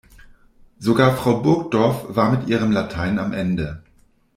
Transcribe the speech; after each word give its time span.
Sogar 0.79 1.15
Frau 1.15 1.41
Burgdorf 1.43 2.05
war 2.15 2.31
mit 2.31 2.47
ihrem 2.49 2.71
Latein 2.71 3.19
am 3.19 3.33
Ende. 3.33 3.83